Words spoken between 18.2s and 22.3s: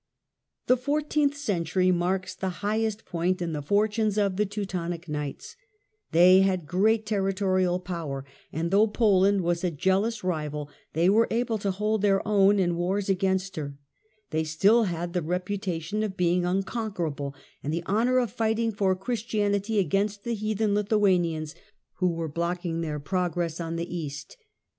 fighting for Christianity against the heathen Lithuanians who were